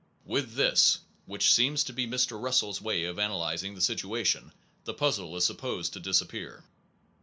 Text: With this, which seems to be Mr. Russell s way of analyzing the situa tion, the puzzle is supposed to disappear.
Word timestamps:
With 0.25 0.55
this, 0.55 0.97
which 1.27 1.53
seems 1.53 1.83
to 1.83 1.93
be 1.93 2.07
Mr. 2.07 2.41
Russell 2.41 2.71
s 2.71 2.81
way 2.81 3.03
of 3.03 3.19
analyzing 3.19 3.75
the 3.75 3.81
situa 3.81 4.25
tion, 4.25 4.51
the 4.83 4.95
puzzle 4.95 5.37
is 5.37 5.45
supposed 5.45 5.93
to 5.93 5.99
disappear. 5.99 6.63